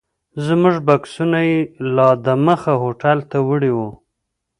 زموږ 0.45 0.75
بکسونه 0.87 1.39
یې 1.49 1.59
لا 1.95 2.09
دمخه 2.25 2.73
هوټل 2.81 3.17
ته 3.31 3.37
وړي 3.49 3.71
وو. 3.77 3.89